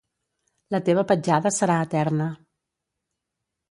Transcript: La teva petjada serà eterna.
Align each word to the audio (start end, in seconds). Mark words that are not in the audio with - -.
La 0.75 0.79
teva 0.87 1.05
petjada 1.13 1.53
serà 1.59 1.79
eterna. 1.91 2.33